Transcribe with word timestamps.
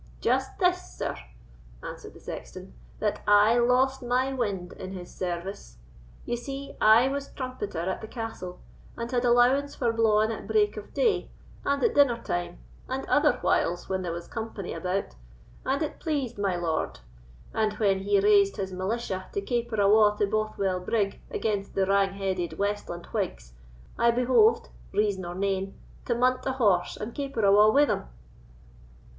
"Just 0.19 0.57
this, 0.57 0.95
sir," 0.97 1.15
answered 1.83 2.15
the 2.15 2.19
sexton, 2.19 2.73
"that 2.97 3.21
I 3.27 3.59
lost 3.59 4.01
my 4.01 4.33
wind 4.33 4.73
in 4.73 4.93
his 4.93 5.13
service. 5.13 5.77
Ye 6.25 6.35
see 6.35 6.75
I 6.81 7.07
was 7.07 7.31
trumpeter 7.33 7.81
at 7.81 8.01
the 8.01 8.07
castle, 8.07 8.59
and 8.97 9.11
had 9.11 9.23
allowance 9.23 9.75
for 9.75 9.93
blawing 9.93 10.31
at 10.31 10.47
break 10.47 10.75
of 10.75 10.91
day, 10.95 11.29
and 11.63 11.83
at 11.83 11.93
dinner 11.93 12.17
time, 12.19 12.57
and 12.89 13.05
other 13.05 13.33
whiles 13.43 13.89
when 13.89 14.01
there 14.01 14.11
was 14.11 14.27
company 14.27 14.73
about, 14.73 15.13
and 15.67 15.83
it 15.83 15.99
pleased 15.99 16.39
my 16.39 16.55
lord; 16.55 17.01
and 17.53 17.73
when 17.73 17.99
he 17.99 18.19
raised 18.19 18.57
his 18.57 18.73
militia 18.73 19.27
to 19.33 19.39
caper 19.41 19.79
awa' 19.79 20.17
to 20.17 20.25
Bothwell 20.25 20.79
Brig 20.79 21.21
against 21.29 21.75
the 21.75 21.85
wrang 21.85 22.13
headed 22.13 22.57
westland 22.57 23.05
Whigs, 23.13 23.53
I 23.99 24.09
behoved, 24.09 24.69
reason 24.93 25.25
or 25.25 25.35
name, 25.35 25.75
to 26.05 26.15
munt 26.15 26.43
a 26.47 26.53
horse 26.53 26.97
and 26.97 27.13
caper 27.13 27.45
awa' 27.45 27.71
wi' 27.71 27.85
them." 27.85 28.09